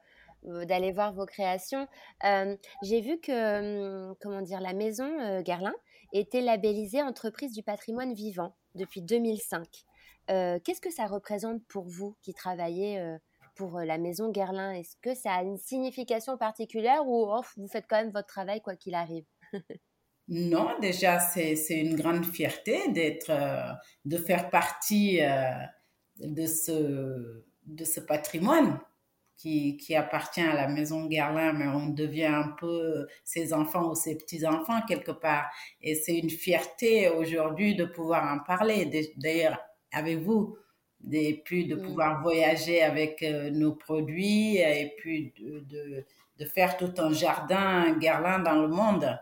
euh, 0.46 0.64
d'aller 0.64 0.92
voir 0.92 1.12
vos 1.12 1.26
créations. 1.26 1.86
Euh, 2.24 2.56
j'ai 2.82 3.00
vu 3.00 3.20
que, 3.20 4.08
hum, 4.08 4.16
comment 4.20 4.42
dire, 4.42 4.60
la 4.60 4.72
maison 4.72 5.40
Garlin 5.42 5.74
était 6.12 6.40
labellisée 6.40 7.02
entreprise 7.02 7.52
du 7.52 7.62
patrimoine 7.62 8.14
vivant 8.14 8.54
depuis 8.74 9.02
2005. 9.02 9.84
Qu'est-ce 10.28 10.80
que 10.80 10.90
ça 10.90 11.06
représente 11.06 11.64
pour 11.66 11.84
vous 11.84 12.16
qui 12.22 12.34
travaillez 12.34 13.16
pour 13.56 13.80
la 13.80 13.98
maison 13.98 14.30
Guerlain? 14.30 14.72
Est-ce 14.72 14.96
que 15.02 15.14
ça 15.14 15.32
a 15.32 15.42
une 15.42 15.58
signification 15.58 16.36
particulière 16.36 17.06
ou 17.06 17.28
vous 17.56 17.68
faites 17.68 17.86
quand 17.88 17.96
même 17.96 18.12
votre 18.12 18.28
travail 18.28 18.60
quoi 18.60 18.76
qu'il 18.76 18.94
arrive? 18.94 19.24
Non, 20.28 20.76
déjà 20.80 21.20
c'est 21.20 21.54
une 21.70 21.94
grande 21.94 22.24
fierté 22.24 22.88
d'être, 22.88 23.30
de 24.04 24.16
faire 24.16 24.50
partie 24.50 25.20
de 26.18 26.46
ce 26.46 27.44
de 27.66 27.84
ce 27.84 28.00
patrimoine 28.00 28.80
qui, 29.36 29.76
qui, 29.76 29.94
appartient 29.94 30.40
à 30.40 30.54
la 30.54 30.68
maison 30.68 31.06
Guerlain, 31.06 31.52
mais 31.52 31.66
on 31.66 31.88
devient 31.88 32.24
un 32.24 32.54
peu 32.58 33.06
ses 33.22 33.52
enfants 33.52 33.90
ou 33.90 33.94
ses 33.94 34.16
petits-enfants 34.16 34.80
quelque 34.88 35.10
part. 35.10 35.50
Et 35.82 35.94
c'est 35.94 36.16
une 36.16 36.30
fierté 36.30 37.10
aujourd'hui 37.10 37.74
de 37.74 37.84
pouvoir 37.84 38.24
en 38.32 38.42
parler. 38.42 39.12
D'ailleurs, 39.16 39.58
avec 39.92 40.18
vous 40.18 40.56
et 41.12 41.42
puis 41.44 41.66
de 41.66 41.76
mm. 41.76 41.82
pouvoir 41.82 42.22
voyager 42.22 42.82
avec 42.82 43.22
euh, 43.22 43.50
nos 43.50 43.74
produits 43.74 44.56
et 44.56 44.94
puis 44.98 45.32
de, 45.38 46.04
de, 46.38 46.44
faire 46.44 46.76
tout 46.76 46.92
un 46.98 47.12
jardin 47.12 47.92
Guerlain 47.98 48.38
dans 48.40 48.60
le 48.60 48.68
monde. 48.68 49.18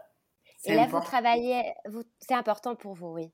Et 0.67 0.75
là, 0.75 0.87
vous 0.87 1.01
travaillez, 1.01 1.75
vous, 1.87 2.03
c'est 2.21 2.35
important 2.35 2.75
pour 2.75 2.95
vous, 2.95 3.09
oui. 3.09 3.31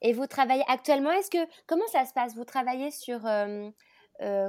Et 0.00 0.12
vous 0.12 0.26
travaillez 0.26 0.64
actuellement, 0.68 1.10
est-ce 1.10 1.30
que, 1.30 1.50
comment 1.66 1.86
ça 1.88 2.04
se 2.04 2.12
passe? 2.12 2.34
Vous 2.34 2.44
travaillez 2.44 2.90
sur, 2.90 3.26
euh, 3.26 3.68
euh, 4.20 4.48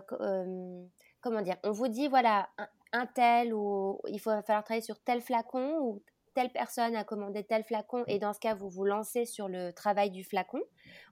comment 1.21 1.41
dire, 1.41 1.57
on 1.63 1.71
vous 1.71 1.87
dit, 1.87 2.07
voilà, 2.07 2.49
un, 2.57 2.67
un, 2.93 3.05
tel, 3.07 3.53
ou 3.53 3.99
il 4.07 4.19
faut 4.19 4.29
falloir 4.43 4.63
travailler 4.63 4.85
sur 4.85 4.99
tel 4.99 5.21
flacon, 5.21 5.79
ou 5.81 6.03
telle 6.39 6.51
personne 6.51 6.95
a 6.95 7.03
commandé 7.03 7.43
tel 7.43 7.65
flacon 7.65 8.05
et 8.07 8.17
dans 8.17 8.31
ce 8.31 8.39
cas 8.39 8.53
vous 8.53 8.69
vous 8.69 8.85
lancez 8.85 9.25
sur 9.25 9.49
le 9.49 9.73
travail 9.73 10.09
du 10.09 10.23
flacon 10.23 10.61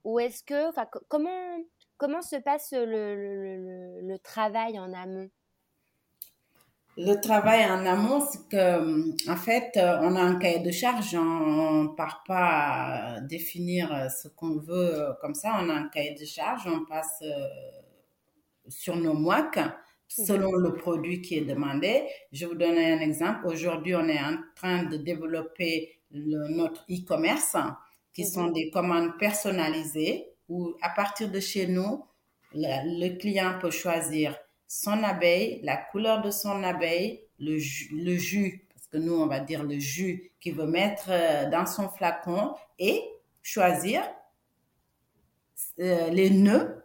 ou 0.05 0.19
est-ce 0.19 0.41
que 0.41 0.71
comment 1.09 1.59
comment 1.97 2.21
se 2.21 2.37
passe 2.37 2.69
le, 2.71 4.15
travail 4.23 4.79
en 4.79 4.93
amont? 4.93 5.29
Le 6.95 7.15
travail 7.15 7.65
en 7.65 7.85
amont, 7.85 8.21
c'est 8.21 8.47
que, 8.49 9.29
en 9.29 9.35
fait, 9.35 9.71
on 9.75 10.15
a 10.15 10.21
un 10.21 10.35
cahier 10.39 10.59
de 10.59 10.71
charge. 10.71 11.13
On 11.15 11.89
part 11.95 12.23
pas 12.25 13.17
à 13.17 13.21
définir 13.21 14.09
ce 14.09 14.29
qu'on 14.29 14.57
veut 14.57 15.13
comme 15.21 15.35
ça. 15.35 15.59
On 15.61 15.69
a 15.69 15.73
un 15.73 15.89
cahier 15.89 16.15
de 16.15 16.25
charge. 16.25 16.65
On 16.65 16.85
passe 16.85 17.21
euh, 17.21 17.47
sur 18.67 18.95
nos 18.95 19.13
mois 19.13 19.43
selon 20.07 20.53
le 20.53 20.73
produit 20.73 21.21
qui 21.21 21.37
est 21.37 21.45
demandé. 21.45 22.03
Je 22.31 22.45
vous 22.45 22.55
donne 22.55 22.77
un 22.77 22.99
exemple. 22.99 23.45
Aujourd'hui, 23.45 23.95
on 23.95 24.07
est 24.07 24.19
en 24.19 24.37
train 24.55 24.83
de 24.83 24.97
développer 24.97 25.99
notre 26.11 26.85
e-commerce, 26.89 27.55
qui 28.13 28.23
mhm. 28.23 28.27
sont 28.27 28.47
des 28.47 28.69
commandes 28.69 29.17
personnalisées, 29.19 30.29
où 30.49 30.75
à 30.81 30.89
partir 30.89 31.29
de 31.29 31.39
chez 31.39 31.67
nous, 31.67 32.05
le, 32.53 33.17
client 33.17 33.57
peut 33.59 33.71
choisir 33.71 34.35
son 34.67 35.03
abeille, 35.03 35.59
la 35.63 35.77
couleur 35.77 36.21
de 36.21 36.31
son 36.31 36.63
abeille, 36.63 37.21
le 37.39 37.57
jus, 37.57 38.67
parce 38.73 38.87
que 38.87 38.97
nous, 38.97 39.13
on 39.13 39.27
va 39.27 39.39
dire 39.39 39.63
le 39.63 39.77
jus 39.79 40.31
qu'il 40.39 40.55
veut 40.55 40.65
mettre 40.65 41.07
euh, 41.09 41.49
dans 41.49 41.65
son 41.65 41.89
flacon 41.89 42.53
et 42.79 43.01
choisir 43.43 44.01
euh, 45.79 46.09
les 46.09 46.29
nœuds 46.29 46.83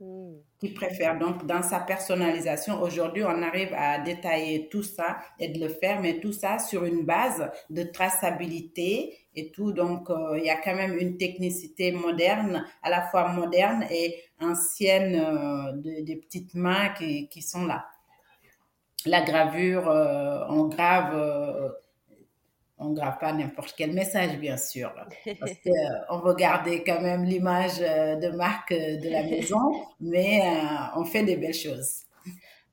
hmm 0.00 0.36
qui 0.58 0.70
préfère. 0.70 1.18
Donc, 1.18 1.46
dans 1.46 1.62
sa 1.62 1.80
personnalisation, 1.80 2.80
aujourd'hui, 2.80 3.24
on 3.24 3.42
arrive 3.42 3.74
à 3.74 3.98
détailler 3.98 4.68
tout 4.68 4.82
ça 4.82 5.18
et 5.38 5.48
de 5.48 5.60
le 5.60 5.68
faire, 5.68 6.00
mais 6.00 6.18
tout 6.20 6.32
ça 6.32 6.58
sur 6.58 6.84
une 6.84 7.04
base 7.04 7.50
de 7.68 7.82
traçabilité 7.82 9.18
et 9.34 9.50
tout. 9.50 9.72
Donc, 9.72 10.08
euh, 10.08 10.38
il 10.38 10.44
y 10.44 10.50
a 10.50 10.56
quand 10.56 10.74
même 10.74 10.96
une 10.98 11.18
technicité 11.18 11.92
moderne, 11.92 12.64
à 12.82 12.90
la 12.90 13.02
fois 13.02 13.28
moderne 13.28 13.84
et 13.90 14.16
ancienne 14.40 15.14
euh, 15.16 16.02
des 16.02 16.16
petites 16.16 16.54
mains 16.54 16.90
qui, 16.90 17.28
qui, 17.28 17.42
sont 17.42 17.66
là. 17.66 17.86
La 19.04 19.22
gravure, 19.22 19.88
euh, 19.88 20.40
on 20.48 20.68
grave 20.68 21.74
on 22.78 22.92
grave 22.92 23.18
pas 23.18 23.32
n'importe 23.32 23.74
quel 23.76 23.92
message, 23.92 24.38
bien 24.38 24.56
sûr, 24.56 24.92
parce 24.94 25.52
qu'on 25.64 25.70
euh, 25.70 26.20
veut 26.24 26.34
garder 26.34 26.84
quand 26.84 27.00
même 27.00 27.24
l'image 27.24 27.80
euh, 27.80 28.16
de 28.16 28.28
marque 28.28 28.72
euh, 28.72 28.96
de 28.98 29.08
la 29.08 29.22
maison, 29.22 29.58
mais 30.00 30.42
on 30.94 31.04
fait 31.04 31.24
des 31.24 31.36
belles 31.36 31.54
choses. 31.54 32.02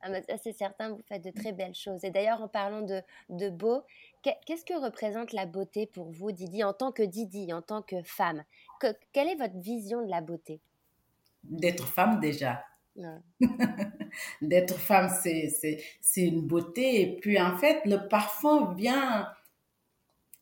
Ah, 0.02 0.10
c'est 0.42 0.52
certain, 0.52 0.90
vous 0.90 1.02
faites 1.08 1.24
de 1.24 1.30
très 1.30 1.52
belles 1.52 1.74
choses. 1.74 2.04
Et 2.04 2.10
d'ailleurs, 2.10 2.42
en 2.42 2.48
parlant 2.48 2.82
de, 2.82 3.00
de 3.30 3.48
beau, 3.48 3.82
qu'est-ce 4.22 4.66
que 4.66 4.78
représente 4.78 5.32
la 5.32 5.46
beauté 5.46 5.86
pour 5.86 6.10
vous, 6.10 6.30
Didi, 6.30 6.62
en 6.62 6.74
tant 6.74 6.92
que 6.92 7.02
Didi, 7.02 7.54
en 7.54 7.62
tant 7.62 7.80
que 7.80 8.02
femme? 8.02 8.44
Quelle 9.14 9.28
est 9.28 9.36
votre 9.36 9.58
vision 9.58 10.04
de 10.04 10.10
la 10.10 10.20
beauté? 10.20 10.60
D'être 11.42 11.86
femme 11.86 12.20
déjà. 12.20 12.62
D'être 14.42 14.78
femme, 14.78 15.08
c'est 15.08 15.96
une 16.16 16.42
beauté. 16.42 17.00
Et 17.00 17.16
puis, 17.16 17.40
en 17.40 17.56
fait, 17.56 17.80
le 17.86 18.06
parfum 18.06 18.74
vient 18.74 19.26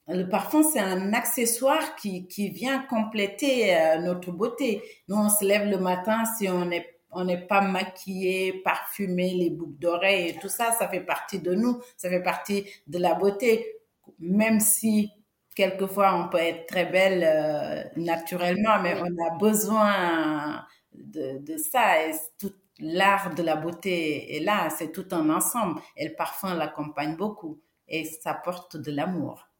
le 0.09 0.29
parfum, 0.29 0.63
c'est 0.63 0.81
un 0.81 1.13
accessoire 1.13 1.95
qui, 1.97 2.27
qui 2.27 2.51
vient 2.51 2.81
compléter 2.83 3.77
euh, 3.77 3.99
notre 3.99 4.33
beauté. 4.33 4.83
Nous, 5.09 5.17
on 5.17 5.29
se 5.29 5.45
lève 5.45 5.69
le 5.69 5.79
matin, 5.79 6.25
si 6.39 6.49
on 6.49 6.65
n'est 6.65 6.89
on 7.13 7.27
pas 7.47 7.61
maquillé, 7.61 8.63
parfumé, 8.65 9.35
les 9.35 9.51
boucles 9.51 9.79
d'oreilles 9.79 10.31
et 10.31 10.39
tout 10.39 10.49
ça, 10.49 10.73
ça 10.73 10.89
fait 10.89 11.03
partie 11.03 11.39
de 11.41 11.55
nous, 11.55 11.81
ça 11.97 12.09
fait 12.09 12.23
partie 12.23 12.65
de 12.87 12.99
la 12.99 13.15
beauté. 13.15 13.81
Même 14.19 14.61
si 14.61 15.11
quelquefois 15.55 16.15
on 16.17 16.29
peut 16.31 16.39
être 16.39 16.67
très 16.67 16.87
belle 16.87 17.23
euh, 17.25 17.85
naturellement, 18.01 18.81
mais 18.83 18.97
on 18.99 19.27
a 19.27 19.37
besoin 19.39 20.65
de, 20.95 21.39
de 21.39 21.57
ça. 21.59 22.03
Et 22.07 22.13
tout 22.39 22.55
l'art 22.79 23.35
de 23.35 23.43
la 23.43 23.57
beauté 23.57 24.37
est 24.37 24.41
là, 24.41 24.71
c'est 24.71 24.93
tout 24.93 25.07
un 25.13 25.29
ensemble. 25.31 25.81
Et 25.97 26.09
le 26.09 26.15
parfum 26.15 26.55
l'accompagne 26.55 27.17
beaucoup 27.17 27.61
et 27.89 28.05
ça 28.05 28.35
porte 28.35 28.77
de 28.77 28.91
l'amour. 28.91 29.52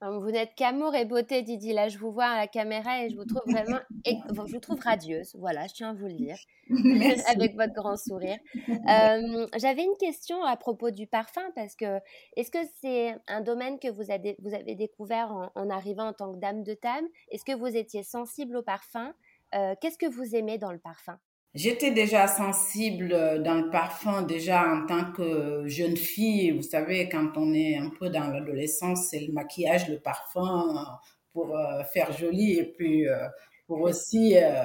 Vous 0.00 0.30
n'êtes 0.30 0.54
qu'amour 0.54 0.94
et 0.94 1.04
beauté, 1.04 1.42
Didi. 1.42 1.72
Là, 1.72 1.88
je 1.88 1.98
vous 1.98 2.12
vois 2.12 2.26
à 2.26 2.36
la 2.36 2.46
caméra 2.46 3.02
et 3.02 3.10
je 3.10 3.16
vous 3.16 3.24
trouve 3.24 3.42
vraiment, 3.46 3.80
je 4.06 4.52
vous 4.52 4.60
trouve 4.60 4.78
radieuse. 4.80 5.34
Voilà, 5.34 5.66
je 5.66 5.74
tiens 5.74 5.90
à 5.90 5.92
vous 5.92 6.06
le 6.06 6.14
dire, 6.14 6.36
avec 7.26 7.56
votre 7.56 7.72
grand 7.72 7.96
sourire. 7.96 8.38
Euh, 8.68 9.46
j'avais 9.56 9.82
une 9.82 9.96
question 9.98 10.44
à 10.44 10.56
propos 10.56 10.92
du 10.92 11.08
parfum 11.08 11.42
parce 11.56 11.74
que 11.74 11.98
est-ce 12.36 12.52
que 12.52 12.58
c'est 12.80 13.16
un 13.26 13.40
domaine 13.40 13.80
que 13.80 13.88
vous 13.88 14.12
avez, 14.12 14.36
vous 14.38 14.54
avez 14.54 14.76
découvert 14.76 15.50
en, 15.56 15.68
arrivant 15.68 16.06
en 16.08 16.12
tant 16.12 16.32
que 16.32 16.38
dame 16.38 16.62
de 16.62 16.74
table? 16.74 17.08
Est-ce 17.32 17.44
que 17.44 17.56
vous 17.56 17.76
étiez 17.76 18.04
sensible 18.04 18.56
au 18.56 18.62
parfum? 18.62 19.12
Euh, 19.56 19.74
Qu'est-ce 19.80 19.98
que 19.98 20.06
vous 20.06 20.36
aimez 20.36 20.58
dans 20.58 20.70
le 20.70 20.78
parfum? 20.78 21.18
J'étais 21.58 21.90
déjà 21.90 22.28
sensible 22.28 23.08
dans 23.42 23.54
le 23.54 23.68
parfum 23.68 24.22
déjà 24.22 24.62
en 24.62 24.86
tant 24.86 25.10
que 25.10 25.64
jeune 25.66 25.96
fille. 25.96 26.52
Vous 26.52 26.62
savez, 26.62 27.08
quand 27.08 27.36
on 27.36 27.52
est 27.52 27.76
un 27.76 27.90
peu 27.98 28.10
dans 28.10 28.28
l'adolescence, 28.28 29.08
c'est 29.10 29.18
le 29.18 29.32
maquillage, 29.32 29.88
le 29.88 29.98
parfum 29.98 30.86
pour 31.32 31.58
euh, 31.58 31.82
faire 31.82 32.12
joli 32.12 32.58
et 32.60 32.64
puis 32.64 33.08
euh, 33.08 33.26
pour 33.66 33.80
aussi 33.80 34.36
euh, 34.36 34.62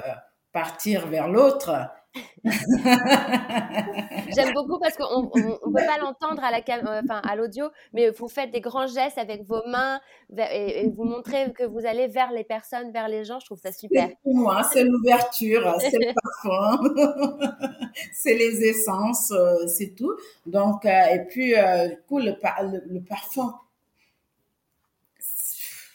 partir 0.52 1.08
vers 1.08 1.26
l'autre. 1.26 1.72
J'aime 4.34 4.52
beaucoup 4.54 4.78
parce 4.78 4.96
qu'on 4.96 5.22
ne 5.22 5.28
peut 5.28 5.86
pas 5.86 5.98
l'entendre 6.00 6.44
à 6.44 6.50
la 6.50 6.58
euh, 6.58 7.02
enfin, 7.02 7.20
à 7.24 7.36
l'audio, 7.36 7.66
mais 7.92 8.10
vous 8.10 8.28
faites 8.28 8.50
des 8.50 8.60
grands 8.60 8.86
gestes 8.86 9.18
avec 9.18 9.44
vos 9.44 9.62
mains 9.66 10.00
et, 10.36 10.88
vous 10.90 11.04
montrez 11.04 11.52
que 11.52 11.64
vous 11.64 11.86
allez 11.86 12.06
vers 12.06 12.30
les 12.32 12.44
personnes, 12.44 12.92
vers 12.92 13.08
les 13.08 13.24
gens. 13.24 13.40
Je 13.40 13.46
trouve 13.46 13.58
ça 13.58 13.72
super. 13.72 14.10
Pour 14.22 14.34
moi, 14.34 14.62
c'est 14.72 14.84
l'ouverture, 14.84 15.74
c'est 15.80 15.98
le 15.98 16.12
parfum, 16.14 16.78
c'est 18.12 18.34
les 18.34 18.62
essences, 18.62 19.32
euh, 19.32 19.66
c'est 19.66 19.94
tout. 19.94 20.14
Donc, 20.46 20.84
euh, 20.86 21.14
et 21.14 21.24
puis, 21.24 21.54
du 21.54 22.00
coup, 22.06 22.18
le, 22.18 22.34
le, 22.86 23.00
parfum, 23.00 23.58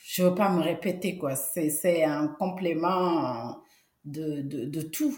je 0.04 0.24
veux 0.24 0.36
pas 0.36 0.50
me 0.50 0.62
répéter, 0.62 1.18
quoi. 1.18 1.36
C'est 1.36 2.04
un 2.04 2.28
complément 2.28 3.58
de, 4.06 4.42
de, 4.42 4.66
de 4.66 4.82
tout. 4.82 5.16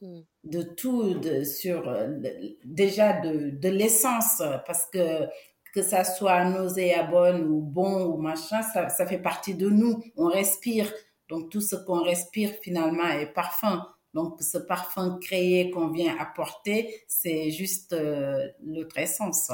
Mm. 0.00 0.20
de 0.44 0.62
tout, 0.62 1.14
de, 1.14 1.44
sur 1.44 1.88
euh, 1.88 2.18
déjà 2.64 3.20
de, 3.20 3.50
de 3.50 3.68
l'essence, 3.68 4.42
parce 4.66 4.86
que 4.86 5.28
que 5.74 5.82
ça 5.82 6.04
soit 6.04 6.44
nauséabonde 6.44 7.42
ou 7.42 7.60
bon 7.60 8.04
ou 8.04 8.16
machin, 8.16 8.62
ça, 8.62 8.88
ça 8.88 9.06
fait 9.06 9.18
partie 9.18 9.54
de 9.54 9.68
nous. 9.68 10.00
On 10.16 10.28
respire. 10.28 10.92
Donc 11.28 11.50
tout 11.50 11.60
ce 11.60 11.74
qu'on 11.74 12.02
respire 12.02 12.52
finalement 12.62 13.08
est 13.08 13.32
parfum. 13.32 13.84
Donc 14.14 14.40
ce 14.40 14.58
parfum 14.58 15.18
créé 15.20 15.70
qu'on 15.72 15.88
vient 15.88 16.16
apporter, 16.18 17.02
c'est 17.08 17.50
juste 17.50 17.92
euh, 17.92 18.46
l'autre 18.62 18.98
essence. 18.98 19.50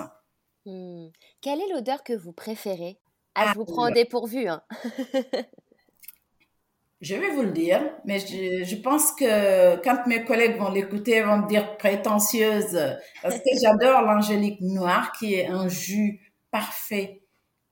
Mm. 0.67 1.09
Quelle 1.41 1.63
est 1.63 1.73
l'odeur 1.73 2.05
que 2.05 2.13
vous 2.13 2.33
préférez? 2.33 2.99
Ah, 3.35 3.53
je 3.53 3.59
vous 3.59 3.65
prends 3.65 3.89
au 3.89 3.91
dépourvu. 3.91 4.47
Hein. 4.49 4.63
Je 7.00 7.14
vais 7.14 7.30
vous 7.30 7.42
le 7.42 7.52
dire, 7.52 7.80
mais 8.04 8.19
je, 8.19 8.62
je 8.62 8.76
pense 8.76 9.12
que 9.12 9.76
quand 9.83 10.07
mes 10.07 10.23
collègues 10.25 10.59
vont 10.59 10.71
l'écouter, 10.71 11.19
ils 11.19 11.25
vont 11.25 11.38
me 11.38 11.49
dire 11.49 11.78
prétentieuse, 11.78 12.78
parce 13.23 13.37
que 13.37 13.50
j'adore 13.62 14.02
l'angélique 14.02 14.61
noire, 14.61 15.12
qui 15.19 15.35
est 15.35 15.47
un 15.47 15.69
jus 15.69 16.21
parfait, 16.50 17.23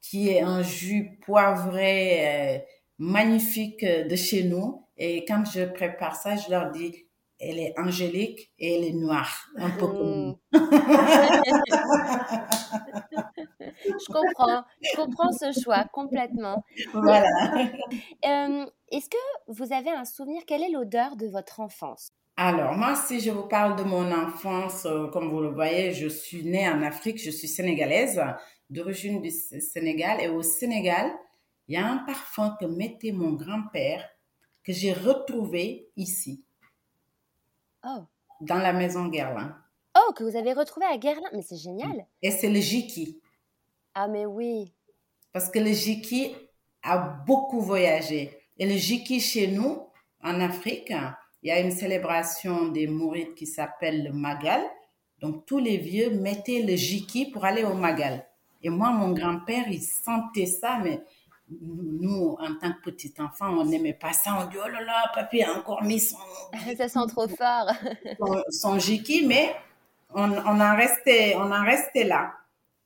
qui 0.01 0.31
est 0.31 0.41
un 0.41 0.63
jus 0.63 1.19
poivré 1.27 2.57
euh, 2.57 2.59
magnifique 2.99 3.85
de 3.85 4.17
chez 4.17 4.45
nous. 4.45 4.87
Et 4.97 5.25
quand 5.27 5.45
je 5.45 5.65
prépare 5.65 6.17
ça, 6.17 6.37
je 6.37 6.51
leur 6.51 6.71
dis, 6.71 7.08
elle 7.41 7.59
est 7.59 7.75
angélique 7.79 8.53
et 8.59 8.75
elle 8.75 8.85
est 8.85 8.93
noire, 8.93 9.49
un 9.57 9.71
peu 9.71 9.87
comme 9.87 10.37
je 13.85 14.13
comprends, 14.13 14.65
je 14.81 14.97
comprends 14.97 15.33
ce 15.33 15.61
choix 15.61 15.85
complètement. 15.93 16.65
Voilà. 16.93 17.29
Euh, 18.27 18.67
est-ce 18.91 19.09
que 19.09 19.17
vous 19.49 19.73
avez 19.73 19.91
un 19.91 20.05
souvenir? 20.05 20.43
Quelle 20.47 20.63
est 20.63 20.71
l'odeur 20.71 21.17
de 21.17 21.27
votre 21.27 21.61
enfance? 21.61 22.11
Alors, 22.37 22.75
moi, 22.75 22.95
si 22.95 23.21
je 23.21 23.31
vous 23.31 23.49
parle 23.49 23.77
de 23.77 23.83
mon 23.83 24.13
enfance, 24.13 24.87
euh, 24.87 25.09
comme 25.09 25.29
vous 25.29 25.41
le 25.41 25.51
voyez, 25.51 25.93
je 25.93 26.07
suis 26.07 26.45
née 26.45 26.69
en 26.69 26.83
Afrique, 26.83 27.21
je 27.21 27.31
suis 27.31 27.49
sénégalaise, 27.49 28.23
d'origine 28.71 29.21
du 29.21 29.31
Sénégal. 29.31 30.21
Et 30.21 30.29
au 30.29 30.43
Sénégal, 30.43 31.11
il 31.67 31.75
y 31.75 31.77
a 31.77 31.87
un 31.87 31.99
parfum 31.99 32.57
que 32.61 32.67
mettait 32.67 33.13
mon 33.13 33.33
grand-père 33.33 34.09
que 34.63 34.73
j'ai 34.73 34.93
retrouvé 34.93 35.89
ici. 35.97 36.45
Oh. 37.89 38.05
Dans 38.41 38.59
la 38.59 38.73
maison 38.73 39.07
Guerlain. 39.07 39.57
Oh, 39.97 40.13
que 40.13 40.23
vous 40.23 40.37
avez 40.37 40.53
retrouvé 40.53 40.87
à 40.87 40.97
Guerlain. 40.99 41.29
Mais 41.33 41.43
c'est 41.43 41.57
génial. 41.57 42.07
Et 42.23 42.31
c'est 42.31 42.51
le 42.51 42.61
Jiki. 42.61 43.19
Ah, 43.95 44.09
mais 44.09 44.27
oui. 44.27 44.73
Parce 45.33 45.51
que 45.51 45.59
le 45.59 45.73
Jiki 45.73 46.35
a 46.83 46.99
beaucoup 46.99 47.61
voyagé. 47.61 48.39
Et 48.59 48.67
le 48.67 48.77
Jiki 48.77 49.21
chez 49.21 49.49
nous, 49.49 49.83
en 50.23 50.41
Afrique, 50.41 50.93
il 51.43 51.49
y 51.49 51.51
a 51.51 51.61
une 51.61 51.71
célébration 51.71 52.69
des 52.69 52.87
Mourides 52.87 53.35
qui 53.35 53.47
s'appelle 53.47 54.05
le 54.05 54.13
Magal. 54.13 54.63
Donc 55.21 55.47
tous 55.47 55.59
les 55.59 55.79
vieux 55.79 56.11
mettaient 56.11 56.63
le 56.63 56.77
Jiki 56.77 57.31
pour 57.31 57.45
aller 57.45 57.65
au 57.65 57.75
Magal. 57.75 58.27
Et 58.63 58.71
moi, 58.71 58.91
mon 58.91 59.13
grand-père, 59.13 59.69
il 59.69 59.83
sentait 59.83 60.47
ça, 60.47 60.79
mais 60.83 61.01
nous, 61.51 62.37
en 62.41 62.55
tant 62.57 62.73
que 62.73 62.91
petit 62.91 63.15
enfant, 63.19 63.49
on 63.59 63.65
n'aimait 63.65 63.95
pas 63.95 64.13
ça. 64.13 64.37
On 64.41 64.51
dit, 64.51 64.57
oh 64.63 64.69
là 64.69 64.83
là, 64.83 65.11
papy 65.15 65.43
a 65.43 65.53
encore 65.53 65.83
mis 65.83 66.01
son... 66.01 66.17
ça 66.77 66.89
sent 66.89 67.07
trop 67.09 67.29
fort. 67.29 67.73
son, 68.51 68.79
jiki, 68.79 69.27
mais 69.27 69.55
on, 70.15 70.31
on, 70.31 70.61
en 70.61 70.77
restait, 70.77 71.35
on 71.37 71.51
en 71.51 71.65
restait 71.65 72.05
là. 72.05 72.33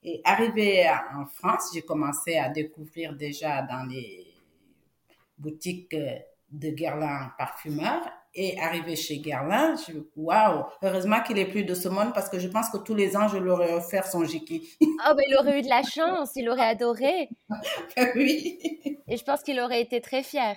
Et 0.04 0.21
arrivé 0.25 0.88
en 1.14 1.26
France, 1.26 1.71
j'ai 1.75 1.83
commencé 1.83 2.37
à 2.37 2.49
découvrir 2.49 3.14
déjà 3.14 3.62
dans 3.62 3.85
les 3.88 4.26
boutiques 5.38 5.97
de 6.50 6.71
Guerlain 6.71 7.33
parfumeur 7.38 8.00
et 8.35 8.59
arrivé 8.59 8.97
chez 8.97 9.19
Guerlain, 9.19 9.77
je 9.77 9.99
waouh, 10.17 10.65
heureusement 10.83 11.21
qu'il 11.23 11.39
est 11.39 11.47
plus 11.47 11.65
de 11.65 11.75
ce 11.75 11.89
monde 11.89 12.12
parce 12.15 12.29
que 12.29 12.39
je 12.39 12.49
pense 12.49 12.71
que 12.71 12.79
tous 12.79 12.95
les 12.95 13.17
ans 13.17 13.29
je 13.29 13.37
lui 13.37 13.51
aurais 13.51 13.73
offert 13.73 14.07
son 14.07 14.25
jiki. 14.25 14.69
Oh 14.81 15.15
ben 15.15 15.25
il 15.29 15.37
aurait 15.37 15.59
eu 15.59 15.62
de 15.62 15.69
la 15.69 15.83
chance, 15.83 16.31
il 16.37 16.49
aurait 16.49 16.69
adoré. 16.69 17.29
oui. 18.17 18.59
Et 19.09 19.17
je 19.17 19.25
pense 19.25 19.43
qu'il 19.43 19.61
aurait 19.61 19.83
été 19.83 20.01
très 20.01 20.23
fier. 20.23 20.57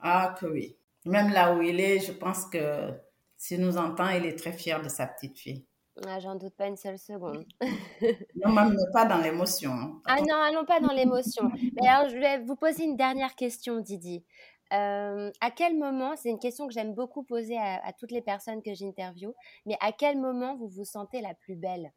Ah 0.00 0.34
que 0.40 0.46
oui. 0.46 0.76
Même 1.04 1.32
là 1.32 1.54
où 1.54 1.62
il 1.62 1.80
est, 1.80 2.00
je 2.00 2.12
pense 2.12 2.46
que 2.46 2.90
s'il 3.36 3.60
nous 3.60 3.78
entend, 3.78 4.08
il 4.08 4.26
est 4.26 4.38
très 4.38 4.52
fier 4.52 4.82
de 4.82 4.88
sa 4.88 5.06
petite 5.06 5.38
fille. 5.38 5.64
Ah, 6.06 6.20
j'en 6.20 6.36
doute 6.36 6.54
pas 6.54 6.66
une 6.66 6.76
seule 6.76 6.98
seconde. 6.98 7.44
non, 8.44 8.52
même 8.52 8.76
pas 8.92 9.04
dans 9.04 9.18
l'émotion. 9.18 9.72
Hein. 9.72 10.00
Ah 10.04 10.20
non, 10.20 10.36
allons 10.36 10.64
pas 10.64 10.80
dans 10.80 10.92
l'émotion. 10.92 11.50
Mais 11.80 11.88
alors, 11.88 12.08
je 12.08 12.16
vais 12.16 12.38
vous 12.38 12.54
poser 12.54 12.84
une 12.84 12.96
dernière 12.96 13.34
question, 13.34 13.80
Didi. 13.80 14.24
Euh, 14.72 15.30
à 15.40 15.50
quel 15.50 15.78
moment, 15.78 16.14
c'est 16.16 16.28
une 16.28 16.38
question 16.38 16.66
que 16.66 16.74
j'aime 16.74 16.94
beaucoup 16.94 17.22
poser 17.22 17.58
à, 17.58 17.92
toutes 17.98 18.12
les 18.12 18.22
personnes 18.22 18.62
que 18.62 18.74
j'interviewe, 18.74 19.34
mais 19.66 19.76
à 19.80 19.92
quel 19.92 20.18
moment 20.18 20.56
vous 20.56 20.68
vous 20.68 20.84
sentez 20.84 21.20
la 21.20 21.34
plus 21.34 21.56
belle? 21.56 21.92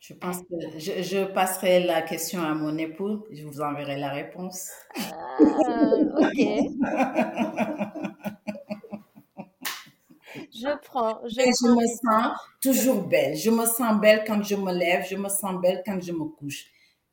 Je 0.00 0.14
pense 0.14 0.38
que 0.38 0.78
je, 0.78 1.24
passerai 1.26 1.80
la 1.80 2.00
question 2.00 2.42
à 2.42 2.54
mon 2.54 2.78
époux, 2.78 3.26
je 3.30 3.44
vous 3.44 3.60
enverrai 3.60 3.98
la 3.98 4.08
réponse. 4.08 4.70
Ah, 4.96 5.36
ok. 6.16 6.38
je 10.54 10.78
prends. 10.84 11.20
Je, 11.24 11.34
je 11.34 11.68
me 11.68 11.86
sens 11.86 12.32
toujours 12.62 13.02
belle. 13.02 13.36
Je 13.36 13.50
me 13.50 13.66
sens 13.66 14.00
belle 14.00 14.24
quand 14.26 14.42
je 14.42 14.56
me 14.56 14.72
lève, 14.72 15.04
je 15.06 15.16
me 15.16 15.28
sens 15.28 15.60
belle 15.60 15.82
quand 15.84 16.00
je 16.00 16.12
me 16.12 16.24
couche. 16.24 16.64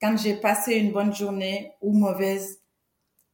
Quand 0.01 0.15
j'ai 0.15 0.35
passé 0.35 0.75
une 0.75 0.93
bonne 0.93 1.13
journée 1.13 1.73
ou 1.81 1.91
mauvaise, 1.91 2.61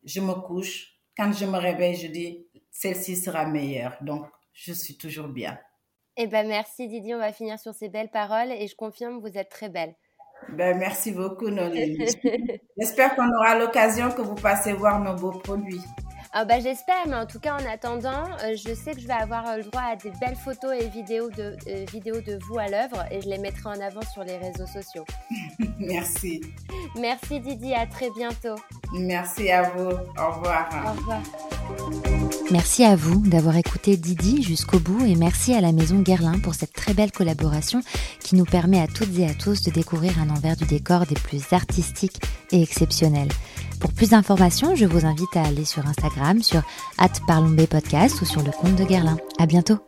je 0.05 0.21
me 0.21 0.33
couche. 0.33 0.93
Quand 1.17 1.31
je 1.31 1.45
me 1.45 1.57
réveille, 1.57 1.95
je 1.95 2.07
dis, 2.07 2.47
celle-ci 2.71 3.15
sera 3.15 3.45
meilleure. 3.45 3.97
Donc, 4.01 4.25
je 4.53 4.73
suis 4.73 4.97
toujours 4.97 5.27
bien. 5.27 5.59
Eh 6.17 6.27
ben, 6.27 6.47
merci 6.47 6.87
Didier. 6.87 7.15
On 7.15 7.19
va 7.19 7.33
finir 7.33 7.59
sur 7.59 7.73
ces 7.73 7.89
belles 7.89 8.11
paroles 8.11 8.51
et 8.51 8.67
je 8.67 8.75
confirme, 8.75 9.19
vous 9.19 9.37
êtes 9.37 9.49
très 9.49 9.69
belle. 9.69 9.95
Ben, 10.49 10.77
merci 10.77 11.11
beaucoup, 11.11 11.49
Nolémie. 11.49 12.05
J'espère 12.77 13.15
qu'on 13.15 13.29
aura 13.33 13.57
l'occasion 13.57 14.11
que 14.11 14.21
vous 14.21 14.35
passez 14.35 14.73
voir 14.73 14.99
nos 14.99 15.15
beaux 15.15 15.39
produits. 15.39 15.81
Ah 16.35 16.45
bah, 16.45 16.59
J'espère, 16.59 17.07
mais 17.07 17.15
en 17.15 17.27
tout 17.27 17.39
cas, 17.39 17.53
en 17.53 17.71
attendant, 17.71 18.23
euh, 18.43 18.55
je 18.55 18.73
sais 18.73 18.93
que 18.93 18.99
je 18.99 19.05
vais 19.05 19.13
avoir 19.13 19.47
euh, 19.47 19.57
le 19.57 19.63
droit 19.63 19.83
à 19.83 19.95
des 19.95 20.09
belles 20.19 20.35
photos 20.35 20.73
et 20.73 20.87
vidéos 20.89 21.29
de, 21.29 21.55
euh, 21.67 21.85
vidéos 21.91 22.21
de 22.21 22.39
vous 22.47 22.57
à 22.57 22.67
l'œuvre 22.67 23.05
et 23.11 23.21
je 23.21 23.29
les 23.29 23.37
mettrai 23.37 23.69
en 23.69 23.79
avant 23.79 24.01
sur 24.01 24.23
les 24.23 24.37
réseaux 24.37 24.65
sociaux. 24.65 25.05
Merci. 25.79 26.41
Merci 26.99 27.39
Didi, 27.39 27.75
à 27.75 27.85
très 27.85 28.09
bientôt. 28.17 28.55
Merci 28.93 29.51
à 29.51 29.61
vous. 29.69 29.91
Au 29.91 30.31
revoir. 30.31 30.69
Au 30.87 30.91
revoir. 30.93 32.19
Merci 32.51 32.83
à 32.83 32.95
vous 32.95 33.19
d'avoir 33.25 33.55
écouté 33.55 33.97
Didi 33.97 34.43
jusqu'au 34.43 34.79
bout 34.79 35.05
et 35.05 35.15
merci 35.15 35.53
à 35.53 35.61
la 35.61 35.71
Maison 35.71 35.99
Guerlain 35.99 36.39
pour 36.39 36.55
cette 36.55 36.73
très 36.73 36.93
belle 36.93 37.11
collaboration 37.11 37.81
qui 38.19 38.35
nous 38.35 38.45
permet 38.45 38.81
à 38.81 38.87
toutes 38.87 39.17
et 39.17 39.25
à 39.25 39.33
tous 39.33 39.63
de 39.63 39.71
découvrir 39.71 40.19
un 40.19 40.29
envers 40.29 40.55
du 40.55 40.65
décor 40.65 41.05
des 41.05 41.15
plus 41.15 41.53
artistiques 41.53 42.21
et 42.51 42.61
exceptionnels. 42.61 43.29
Pour 43.79 43.93
plus 43.93 44.09
d'informations, 44.09 44.75
je 44.75 44.85
vous 44.85 45.05
invite 45.05 45.35
à 45.35 45.43
aller 45.43 45.65
sur 45.65 45.85
Instagram 45.87 46.43
sur 46.43 46.61
@parlombepodcast 47.27 48.21
ou 48.21 48.25
sur 48.25 48.43
le 48.43 48.51
compte 48.51 48.75
de 48.75 48.83
Guerlain. 48.83 49.17
À 49.39 49.45
bientôt. 49.45 49.79